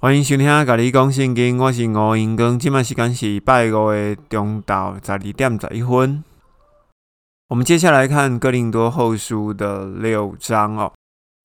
[0.00, 2.56] 欢迎收听《甲你讲圣经》，我是吴英光。
[2.56, 6.22] 今麦时间是拜五的中昼十二点十一分。
[7.48, 10.92] 我们接下来看《哥林多后书》的六章哦。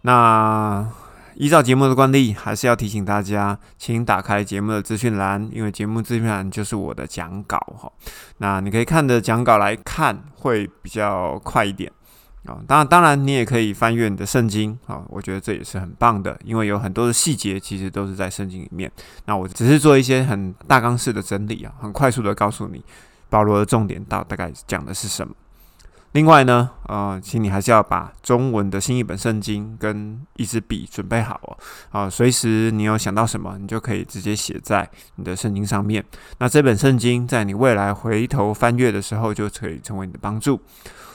[0.03, 0.87] 那
[1.33, 7.91] 依照节目的惯例，还是要提醒大家，请打开节目的资讯栏，因为节目资讯栏就是我的讲稿哈。
[8.37, 11.91] 那你可以看着讲稿来看，会比较快一点
[12.45, 12.59] 啊。
[12.67, 18.91] 当然，当然你也可以翻阅你的圣经啊，我觉得这也是很棒的，因为有很多的细节其实都是在圣经里面。
[19.25, 22.83] 那我只是做一些很大纲式的整理啊，很快速的告诉你
[23.29, 25.33] 保罗的重点到大概讲的是什么。
[26.11, 31.57] 另外呢，呃，请你还是要把中文的新一本圣经跟一支笔准备好哦，
[31.89, 36.05] 啊，随时你有想到什么，你就可以直接写在你的圣经上面。
[36.37, 40.61] 那这本圣经在你未来回头翻阅的时候，就可以成为你的帮助。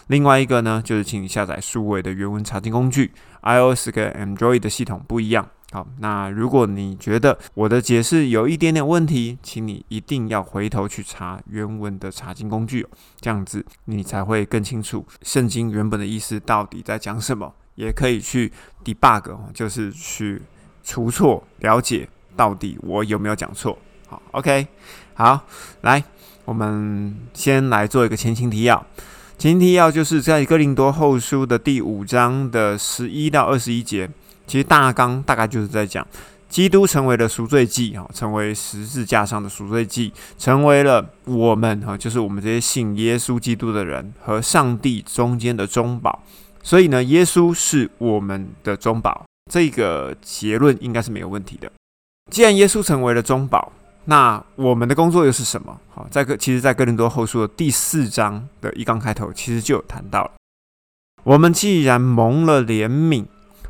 [0.09, 3.13] 另外一个呢，就是请你下载数位的原文查经工具
[3.43, 5.49] ，iOS 跟 Android 的系统不一样。
[5.71, 12.87] 好，那如果你觉得我的解释有一点点问题，请你一定要回头去查原文的查经工具，
[13.21, 18.51] 这样子你才会更清楚圣经原本的意思到底在讲什么，也可以去
[18.83, 20.41] debug，就是去
[20.83, 23.79] 除错，了解到底我有没有讲错。
[24.07, 24.67] 好，OK，
[25.13, 25.45] 好，
[25.83, 26.03] 来，
[26.47, 28.87] 我们先来做一个前情提要。
[29.39, 34.11] 前提要就是在哥林多后书的第五章的十一到二十一节。
[34.49, 36.05] 其实大纲大概就是在讲，
[36.49, 46.21] 基督成为了赎罪祭，哈，成为十字架上的赎罪祭，成为了我们，哈，就是我们这些信耶稣基督的人和上帝中间的中保。
[46.61, 51.71] 所以呢，耶稣是我们的中保，这个结论应该是没有问题的。
[52.29, 53.71] 既然耶稣成为了中保，
[54.09, 55.79] 那我们的工作又是什么？
[55.91, 60.31] 好，在哥，其实，在哥林多后书的第四章的一刚开头，其实就有谈到了，
[61.25, 63.27] 我们既然蒙了怜悯。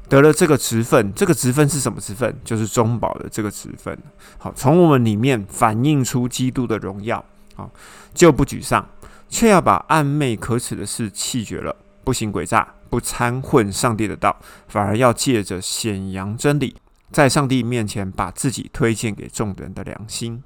[0.09, 2.35] 得了这个职分，这个职分是什么职分？
[2.45, 3.99] 就是中保的这个职分。
[4.39, 7.23] 好，从我们里面反映出基督的荣耀。
[7.57, 7.71] 好，
[8.15, 8.89] 就不沮丧，
[9.29, 14.35] 却要把暧昧可耻的事弃绝了，不行诡诈，不掺混上帝的道，
[14.69, 16.77] 反而要借着显扬真理，
[17.11, 20.43] 在上帝面前把自己推荐给众人的良心。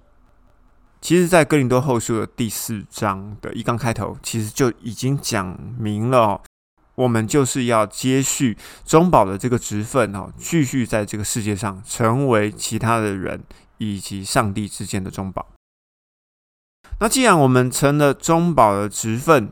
[1.00, 6.40] 其实，在哥林多后书的第四章的一刚开头，其实就已经讲明了。
[6.94, 13.42] 我们就是要接续中保的这个职分哦，继续在这个世界上成为其他的人
[13.78, 15.48] 以及上帝之间的中保。
[17.00, 19.50] 那既然我们成了中保的职分，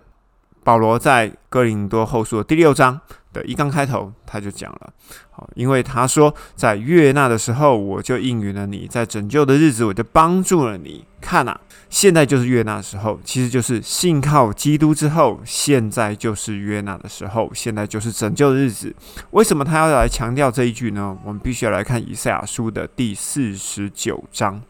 [0.63, 3.01] 保罗在哥林多后书的第六章。
[3.33, 4.93] 的一刚开头，他就讲了，
[5.31, 11.05] 好，因为他说，在悦纳的时候，我就应允了你；在拯救的日子，我就帮助了你。
[11.21, 11.55] 看呐，
[11.91, 18.95] 现在就是悦纳的时候，其实就是信靠基督之后，现在就是悦纳的时候，现在就是拯救的日子。
[19.33, 21.17] 为什么他要来强调这一句呢？
[21.25, 24.63] 我们必须要来看以赛亚书的第四十九章，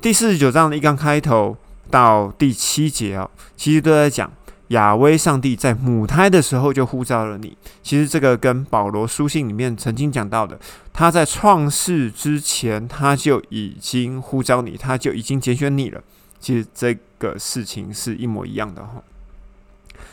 [0.00, 1.56] 第四十九章的一刚开头
[1.90, 4.30] 到第七节哦，其实都在讲。
[4.68, 7.56] 亚威上帝在母胎的时候就呼召了你。
[7.82, 10.58] 其实这个跟保罗书信里面曾经讲到的，
[10.92, 16.00] 他在创世之前他就已经呼召你，他就已经拣选你了。
[16.40, 19.02] 其实这个事情是一模一样的哈。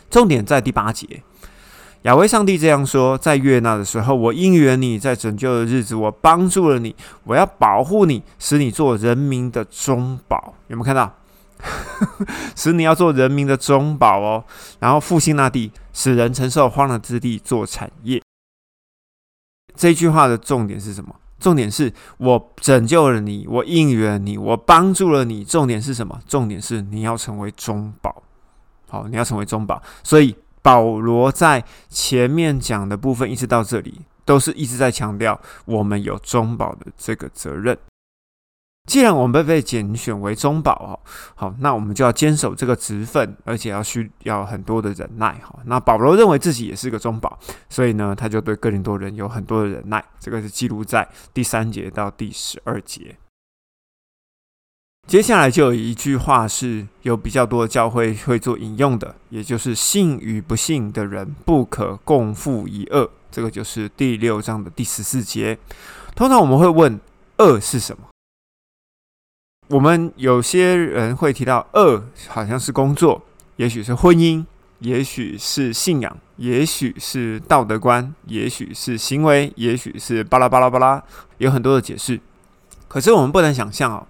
[0.09, 1.24] 重点在第八节，
[2.04, 6.96] 亚威上帝这样说：在悦纳的时候，我应允你；在拯救的日子，我帮助了你。
[7.24, 10.56] 我要保护你，使你做人民的中保。
[10.68, 11.19] 有没有看到？
[12.56, 14.44] 使你要做人民的中保哦，
[14.80, 18.22] 然后复兴那地，使人承受荒凉之地做产业。
[19.75, 21.16] 这句话的重点是什么？
[21.40, 25.46] 重点是我拯救了你，我应援你，我帮助了你。
[25.46, 26.20] 重点是什么？
[26.28, 28.24] 重点是你要成为中保。
[28.90, 29.81] 好，你要成为中保。
[30.03, 37.78] 所以保罗在前面讲的部分，一直到这里，都是一直在强调我们有中保的这个责任。
[38.90, 41.00] 既然我们被被拣选为中保哦，
[41.36, 45.60] 好，那我们就要坚守这个职分，而且要需要很多的忍耐哈。
[45.66, 47.38] 那保罗认为自己也是个中保，
[47.70, 50.04] 所以呢，他就对哥林多人有很多的忍耐。
[50.20, 53.16] 这个是记录在第三节到第十二节。
[55.08, 63.08] 接下来就有一句话是有比较多的教会会做引用的，也就是信与不信的人不可共负一恶。
[63.30, 65.59] 这个就是第六章的第十四节。
[66.16, 67.00] 通常我们会问，
[67.38, 68.09] 恶是什么？
[69.70, 73.22] 我们有些人会提到恶，好像是工作，
[73.58, 74.44] 也许是婚姻，
[74.80, 81.04] 也许是信仰，也许是道德观，也许是行为，也许是巴拉巴拉巴拉，
[81.38, 82.20] 有很多的解释。
[82.88, 84.08] 可是我们不能想象哦，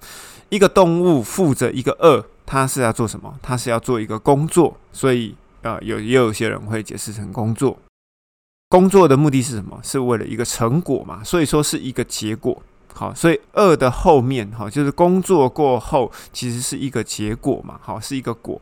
[0.48, 3.38] 一个动物负责一个恶，它是要做什么？
[3.42, 7.78] 它是要做一个工作，所以呃，有也有些人会解释成工作。
[8.70, 9.78] 工作的目的是什么？
[9.84, 11.22] 是为了一个成果嘛？
[11.22, 12.64] 所以说是一个结果。
[12.94, 18.62] 好，所以恶的后面，哈，就是工作过后，其实是一个结果嘛，好，是一个果。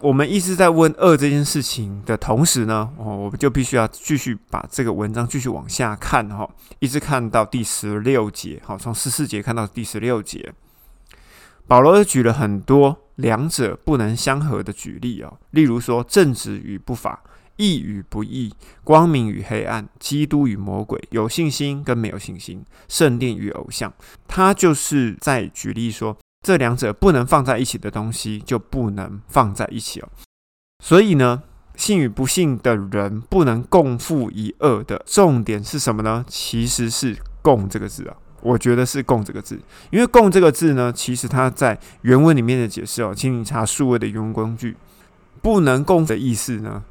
[0.00, 6.46] 我们一直在问恶这件事情的同时呢，哦，我们就必须要继续把这个文章继续往下看，哈，
[6.80, 10.52] 一直看到第十六节，好，从十四节看到第十六节。
[11.66, 17.22] 保罗举了很多两者不能相合的举例哦，例如说正直与不法。
[17.56, 18.52] 义与不义，
[18.82, 23.92] 光明与黑暗，基督与魔鬼，有信心跟没有信心，圣殿与偶像，
[24.26, 30.08] 他就是在举例说，这两者不能放在一起的东西就不能放在一起哦。
[30.82, 31.42] 所以呢，
[31.76, 36.24] 信与不信的人不能共负一恶的重点是什么呢？
[36.28, 39.58] 其实是“共”这个字啊，我觉得是“共”这个字，
[39.90, 44.76] 因为“共”这个字呢，其实它在原文里面的解释哦，请你查数位的原文工具，
[45.40, 46.84] 不能共的意思呢。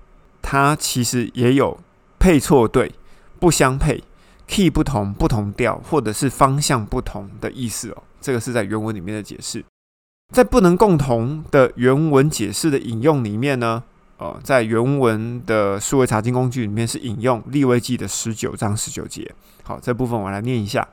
[0.44, 1.80] 它其实也有
[2.19, 2.94] 配错对、
[3.40, 4.04] 不相配、
[4.45, 8.04] key 不同、不同调，或者是方向不同的意思哦。
[8.22, 9.63] 这个是在原文里面的解释，
[10.34, 13.84] 在不能共同的原文解释的引用里面呢，
[14.18, 19.34] 呃，在原文的数位查经工具里面是引用立位记的十九章十九节。
[19.63, 20.88] 好，这部分我来念一下：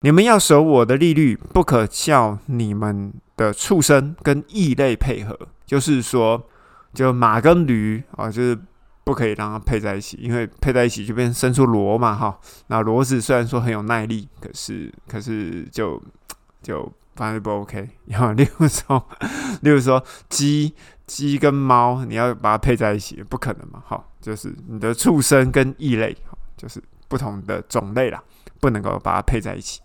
[0.00, 5.36] 你们要守我的利率，不可叫你们的畜生跟异类配合，
[5.66, 6.46] 就是说。
[6.94, 8.58] 就马跟驴啊，就是
[9.04, 12.38] 不可以让它配在一起，因为配在一起就变生出骡嘛，哈。
[12.66, 16.02] 那骡子虽然说很有耐力，可是可是就
[16.62, 17.88] 就反正不 OK。
[18.06, 19.08] 然后，例如说，
[19.62, 20.74] 例如说鸡
[21.06, 24.04] 鸡跟猫，你要把它配在一起，不可能嘛，哈。
[24.20, 26.14] 就是你的畜生跟异类，
[26.56, 28.22] 就是不同的种类啦，
[28.60, 29.80] 不能够把它配在一起。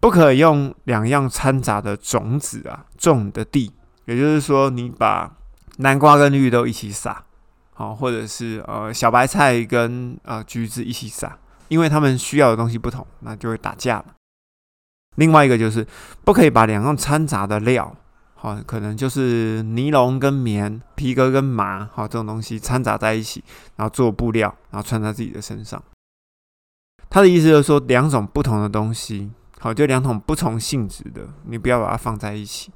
[0.00, 3.72] 不可用两样掺杂的种子啊种的地，
[4.06, 5.36] 也就是说，你把
[5.78, 7.24] 南瓜跟绿豆一起撒，
[7.72, 11.38] 好，或者是呃小白菜跟呃橘子一起撒，
[11.68, 14.14] 因为他们需要的东西不同，那就会打架嘛。
[15.16, 15.86] 另外一个就是
[16.24, 17.94] 不可以把两样掺杂的料，
[18.34, 23.42] 好，可能就是尼龙跟棉、皮革跟麻，好这种东西掺杂在一起，
[23.76, 25.82] 然后做布料，然后穿在自己的身上。
[27.10, 29.30] 他的意思就是说，两种不同的东西，
[29.60, 32.70] 好，就两种不同性质的，你不要把它放在一起。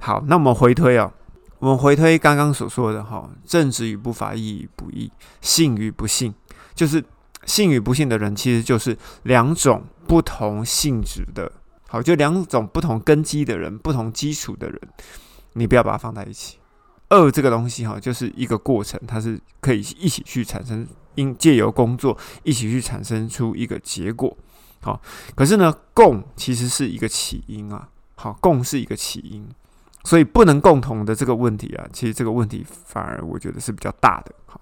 [0.00, 1.12] 好，那我们回推哦。
[1.58, 5.10] 我们回推刚刚所说的哈，正直与不法，义与不义，
[5.40, 6.32] 信与不信，
[6.74, 7.04] 就是
[7.44, 11.50] 信与不信的人，其实就是两种不同性质的，
[11.88, 14.80] 好，就两种不同根基的人，不同基础的人，
[15.54, 16.58] 你不要把它放在一起。
[17.10, 24.36] 恶这个东西哈，就是一个过程，它是可以一起去产生，因借由工作一起去产生出一个结果。
[24.80, 25.00] 好，
[25.34, 29.48] 可是呢，共其实是一个起因啊，好，共是一个起因。
[30.04, 34.32] 所以不能共同的这个问题啊，其实这个问题反而我觉得是比较大的。
[34.46, 34.58] 哈，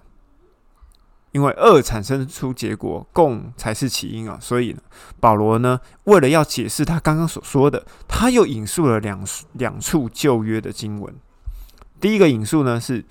[1.31, 4.37] 因为恶产生出结果，共才是起因啊。
[4.41, 4.75] 所以，
[5.19, 11.13] 保罗呢，为了要解释他刚刚所说的，他又引述了两两处旧约的经文。
[12.01, 13.05] 第一个引述呢是，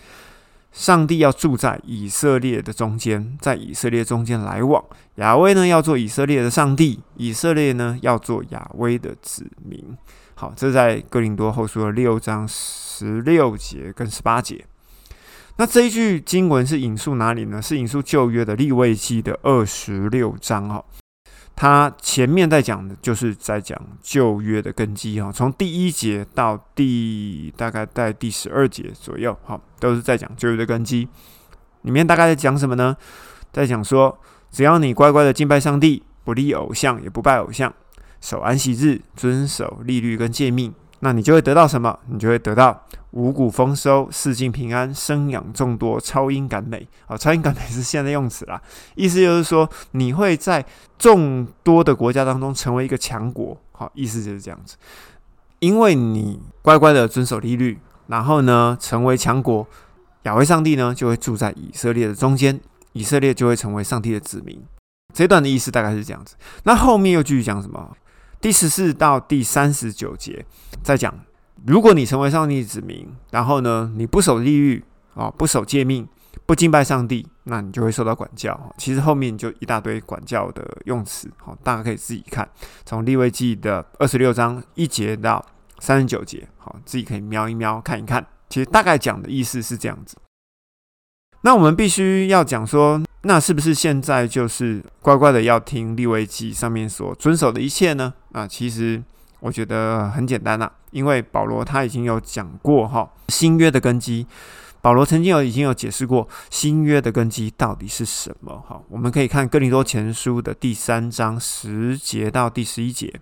[0.72, 4.84] 上帝要住在以色列的中间，在以色列中间来往。
[5.16, 9.96] 亚威呢要做以色列的上帝，以色列呢要做亚威的子民。
[10.38, 14.62] 好，这在哥林多后书的六章十六节跟十八节。
[15.56, 17.62] 那这一句经文是引述哪里呢？
[17.62, 20.84] 是引述旧约的立位记的二十六章哈。
[21.54, 31.08] 它前面在讲的就是在讲旧约的根基哈，从第一节到第大概在第十二节左右，哈，都是在讲旧约的根基。
[31.80, 32.94] 里面大概在讲什么呢？
[33.54, 34.18] 在讲说，
[34.50, 37.72] 只要你乖乖的敬拜上帝，不立偶像，也不拜偶像。
[38.20, 41.98] 守安息日，遵守利率跟诫命，那你就会得到什么？
[42.08, 46.86] 你就会得到五谷丰收、四境平安、生养众多、超英赶美。
[47.06, 48.60] 啊，超英赶美是现在用词啦，
[48.94, 50.64] 意思就是说你会在
[50.98, 53.56] 众多的国家当中成为一个强国。
[53.72, 54.76] 好，意思就是这样子，
[55.58, 59.66] 因为你乖乖的遵守利率，然后呢，成为强国，
[60.22, 62.58] 亚威上帝呢就会住在以色列的中间，
[62.92, 64.58] 以色列就会成为上帝的子民。
[65.12, 66.36] 这段的意思大概是这样子。
[66.64, 67.94] 那后面又继续讲什么？
[68.46, 70.46] 第十四到第三十九节
[70.80, 71.12] 在讲，
[71.66, 74.84] 如果你成为上帝子民，然后呢，你不守利率
[75.16, 76.06] 啊，不守诫命，
[76.46, 78.72] 不敬拜上帝，那你就会受到管教。
[78.78, 82.48] 其实后面就一大堆管教的用词，好，大家可以自己看，
[82.84, 85.44] 从立位记的二十六章一节到
[85.80, 88.24] 三十九节，好，自己可以瞄一瞄看一看。
[88.48, 90.16] 其实大概讲的意思是这样子。
[91.46, 93.00] 那我们必须要讲说。
[93.22, 98.12] 那是不是现在就是乖乖的要听立位记上面所遵守的一切呢？
[98.32, 99.00] 啊，其实
[99.38, 104.26] 我觉得很简单啦，因为保罗他已经有讲过哈，新约的根基，
[104.80, 108.62] 保罗曾经有已经有解释过新约的根基到底是什么。
[108.68, 113.20] 哈，我们可以看哥林多前书的第三章十节到第十一节。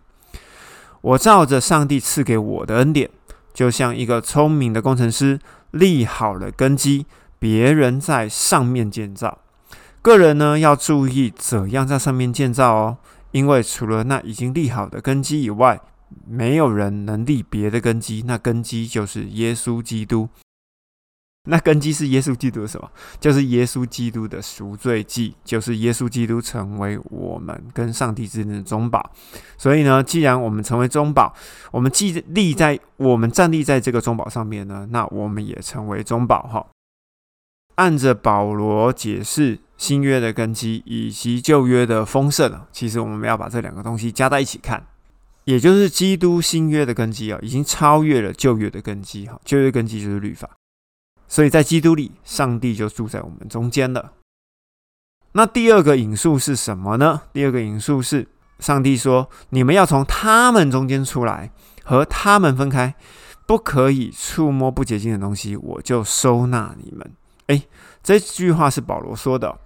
[1.02, 3.10] 我照着上帝赐给我的恩典，
[3.52, 5.38] 就像一个聪明的工程师
[5.70, 7.06] 立好了根基，
[7.38, 9.38] 别人在上面建造。
[10.02, 12.98] 个人呢要注意怎样在上面建造哦，
[13.30, 15.80] 因为除了那已经立好的根基以外，
[16.26, 18.22] 没有人能立别的根基。
[18.26, 20.28] 那根基就是耶稣基督。
[21.46, 22.90] 那根基是耶稣基督的什么？
[23.20, 29.10] 就是耶稣基督的赎罪祭，就是耶稣基督成为我们跟上帝之间的中保。
[29.58, 31.34] 所以呢，既然我们成为中保，
[31.70, 36.66] 我们既立在我们站立在这个中保上面呢，那我们也成为中保哈。
[37.76, 44.86] 按着保罗解释新约的根基以及旧约的丰盛其实我们要把这两个东西加在一起看，
[45.44, 49.40] 也就是基督新约的根基啊，已经超越了旧约的根基哈。
[49.44, 50.48] 旧约根基就是律法，
[51.26, 54.12] 所以在基督里，上帝就住在我们中间了。
[55.32, 57.22] 那第二个引述是什么呢？
[57.32, 58.28] 第二个引述是
[58.60, 61.50] 上帝说：“你们要从他们中间出来，
[61.82, 62.94] 和他们分开，
[63.44, 67.12] 不可以触摸不洁净的东西，我就收纳你们。”
[67.46, 67.62] 哎，
[68.02, 69.58] 这句话是保罗说的。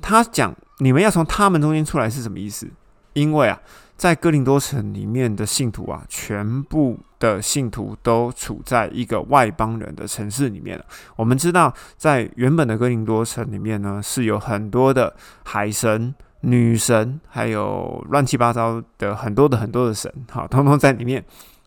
[0.00, 2.70] 他讲你们要从他们中间出来是什么意思？
[3.12, 3.60] 因为啊，
[3.96, 10.82] 在哥林多城里面的信徒啊，全部的信徒都处在一个外邦人的城市里面
[11.16, 15.14] 我们知道，在原本的哥林多城里面呢，是有很多的
[15.44, 21.22] 海神、女神，还有乱七八糟的很多的很多的神，好，通通在里面。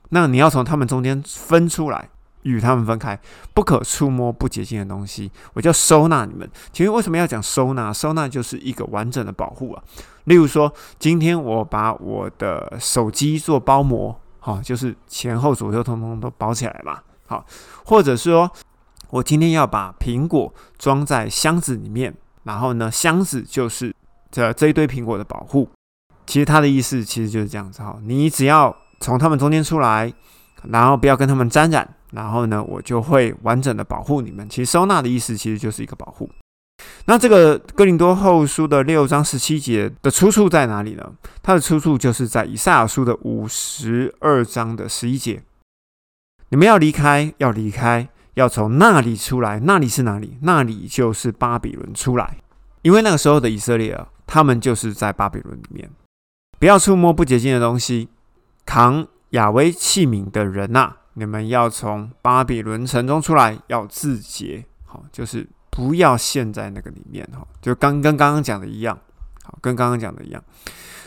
[0.10, 2.10] 那你要从他们中间分出来。
[2.44, 3.20] 与他们分开，
[3.54, 6.50] 不可触摸不洁净的东西，我就收纳你们。
[6.72, 7.92] 其实为什么要讲收纳？
[7.92, 9.84] 收纳就是一个完整的保护啊。
[10.26, 17.00] 例如说，今天我把我的手机做包膜，好，就是前后左右通通都包起来嘛。
[17.26, 17.46] 好，
[17.86, 18.50] 或者说，
[19.10, 23.94] 我今天要把苹果装在箱子里面，然后呢，箱子就是
[24.32, 25.70] 这这一堆苹果的保护。
[26.26, 30.14] 其实他的意思其实就是这样子哈，你只要从他们中间出来，
[30.70, 31.96] 然后不要跟他们沾染。
[32.14, 34.48] 然后呢，我就会完整的保护你们。
[34.48, 36.30] 其实收纳的意思其实就是一个保护。
[37.06, 41.14] 那这个哥林多后书的六章十七节的出处在哪里呢？
[41.42, 45.44] 它的出处就是在以赛亚书的五十二章的十一节。
[46.50, 49.60] 你们要离开，要离开，要从那里出来。
[49.62, 50.38] 那里是哪里？
[50.42, 52.38] 那里就是巴比伦出来。
[52.82, 55.90] 因为那个时候的以色列啊，他们就是在巴比伦里面。
[56.60, 58.10] 不要触摸不洁净的东西，
[58.66, 60.98] 扛亚威器皿的人呐。
[61.16, 68.98] 你们要从巴比伦城中出来，要自洁，好，就是不要陷在那个里面，哈，就刚跟刚刚讲的一样，
[69.44, 70.44] 好，跟刚刚讲的一样，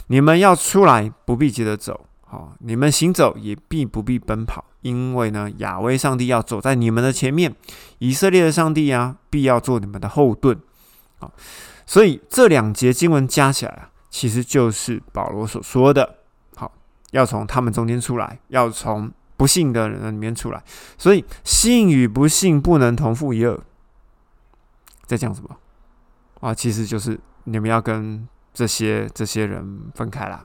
[0.06, 7.52] 你们要出来，不必急着走，好，你们行走也必不必奔跑，因为呢，亚威上帝要走在你们的前面，
[7.98, 10.56] 以色列的上帝啊，必要做你们的后盾，
[11.18, 11.32] 好，
[11.84, 16.18] 所以这两节经文加起来啊，其实就是保罗所说的，
[16.54, 16.72] 好，
[17.10, 19.10] 要从他们中间出来，要从。
[19.36, 20.62] 不幸的人里面出来，
[20.96, 23.58] 所以幸与不幸不能同负一二。
[25.04, 25.50] 在讲什么
[26.40, 26.54] 啊？
[26.54, 30.44] 其实就是你们要跟这些这些人分开啦，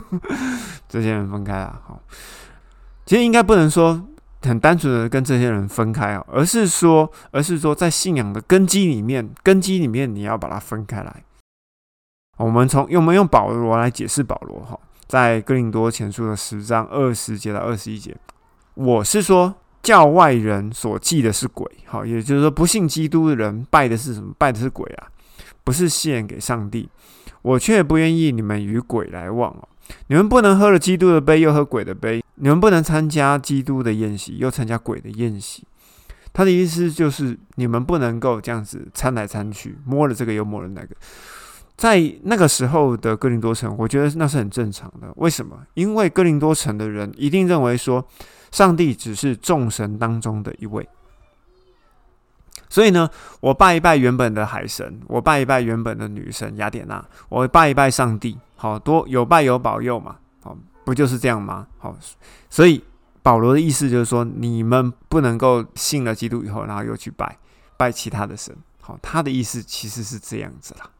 [0.88, 1.80] 这些人分开啦。
[1.86, 2.02] 好，
[3.06, 4.06] 其实应该不能说
[4.42, 11.24] 很单纯的跟这些人分开啊，而是说，而是说在信仰的根基里面，根基里面你要把它分开来。
[12.36, 14.78] 我们从用我们用保罗来解释保罗哈。
[15.08, 18.14] 在哥林多前书的十章二十节到二十一节，
[18.74, 24.34] 我是说，教外人所祭的是鬼，好，也就是说，不信基督的人拜的是什么？
[24.36, 25.08] 拜的是鬼啊，
[25.64, 26.86] 不是献给上帝。
[27.40, 29.66] 我却不愿意你们与鬼来往哦。
[30.08, 35.64] 你们不能喝了基督的杯，又喝鬼的杯；你们不能参加基督的宴席，又参加鬼的宴席。
[36.34, 40.88] 他的意思就是，你们不能够这样子掺来掺去，摸了这个又摸了那个。
[41.78, 45.10] 在那个时候的哥林多城，我觉得那是很正常的。
[45.14, 45.56] 为什么？
[45.74, 48.04] 因为哥林多城的人一定认为说，
[48.50, 50.86] 上帝只是众神当中的一位。
[52.68, 53.08] 所以呢，
[53.40, 61.68] 我拜一拜原本的海神，我拜一拜原本的女神雅典娜，我拜一拜上帝，好多有拜有保佑嘛，好，不就是这样吗？
[61.78, 61.96] 好，
[62.50, 62.82] 所以
[63.22, 67.38] 保罗的意思就是说，你们不能够信了基督以后，然后又去拜
[67.76, 68.54] 拜其他的神。
[68.80, 70.90] 好，他的意思其实是这样子啦。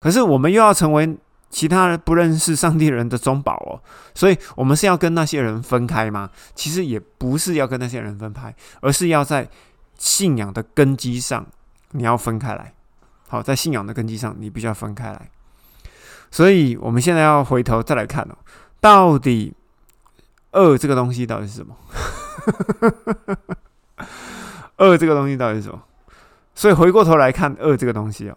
[0.00, 1.16] 可是我们又要成为
[1.48, 3.80] 其他人不认识上帝人的中保哦，
[4.14, 6.30] 所以我们是要跟那些人分开吗？
[6.54, 9.48] 其实也不是要跟那些人分开，而是要在
[9.96, 11.46] 信仰的根基上，
[11.92, 12.74] 你要分开来。
[13.28, 15.30] 好，在信仰的根基上，你必须要分开来。
[16.30, 18.36] 所以我们现在要回头再来看哦，
[18.80, 19.54] 到底
[20.52, 21.76] 恶这个东西到底是什么？
[24.78, 25.82] 恶这个东西到底是什么？
[26.54, 28.36] 所以回过头来看恶这个东西哦，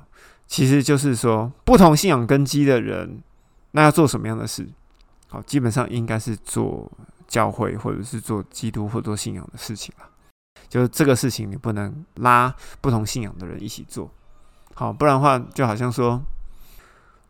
[0.50, 3.22] 其实就是说不同信仰根基的人，
[3.72, 4.68] 那要做什么样的事？
[5.27, 6.91] 好，基本上应该是做
[7.27, 10.10] 教会或者是做基督或做信仰的事情了。
[10.68, 14.10] 就是这个事情你不能拉不同信仰的人一起做，
[14.74, 16.20] 好，不然的话就好像说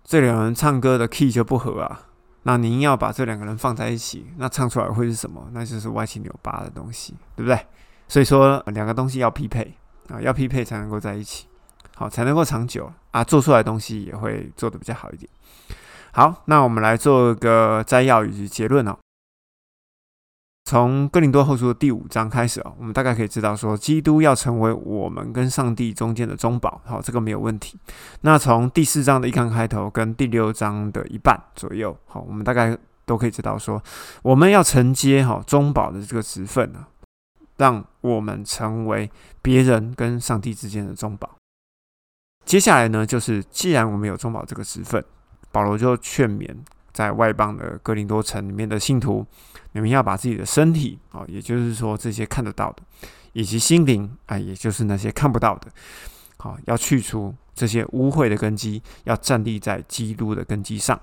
[0.05, 2.07] 这两人唱歌的 key 就不合啊。
[2.43, 5.49] 那您要把这两个人放在一起，那唱出来会是什么？
[5.51, 7.59] 那就是歪七扭八的东西，对不对？
[8.07, 9.75] 所以说两个东西要匹配
[10.07, 11.47] 啊，要匹配才能够在一起，
[11.99, 15.29] 好才能够长久啊，做出来东西也会做的比较好一点。
[16.13, 18.97] 好，那我们来做个摘要以及结论哦。
[20.63, 27.77] 从哥林多后书的第五章开始啊，我们大概可以知道说，基督要成为我们跟上帝中间的中保，好，这个没有问题。
[28.21, 33.83] 那从第四章的一刚开头跟第六章的一半左右，好，我们大概都可以知道说，
[34.21, 36.85] 我们要承接哈中保的这个职分呢，
[37.57, 41.29] 让我们成为别人跟上帝之间的中保。
[42.49, 45.05] 接下来呢，就是既然我们有中保这个职份，
[45.51, 46.49] 保罗就劝勉。
[46.91, 49.23] 在外邦的哥林多城里面的信徒，
[49.73, 52.81] 你们要把自己的身体啊，也就是说这些看得到的，
[53.33, 55.67] 以及心灵啊，也就是那些看不到的，
[56.37, 60.99] 好，要去除这些污秽的根基，要站立在基督的根基上。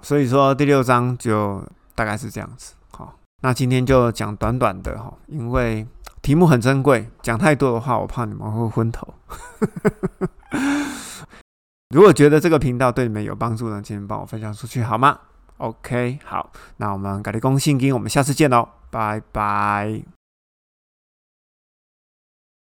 [0.00, 1.62] 所以说第六章就
[1.94, 2.72] 大概是这样子。
[2.90, 5.86] 好，那今天就讲短短的哈，因为
[6.22, 9.12] 题目很珍贵，讲太多的话，我怕你们会昏头。
[11.92, 15.18] 如果觉得这个频道对你们有帮助呢，请帮我分享出去好吗
[15.58, 20.21] ？OK，好，那我们改立公信金，我们下次见喽，拜拜。